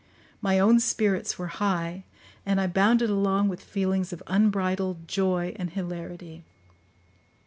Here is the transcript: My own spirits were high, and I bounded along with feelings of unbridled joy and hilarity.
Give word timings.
My 0.41 0.57
own 0.57 0.79
spirits 0.79 1.37
were 1.37 1.45
high, 1.61 2.05
and 2.43 2.59
I 2.59 2.65
bounded 2.65 3.11
along 3.11 3.49
with 3.49 3.63
feelings 3.63 4.11
of 4.11 4.23
unbridled 4.25 5.07
joy 5.07 5.53
and 5.59 5.69
hilarity. 5.69 6.43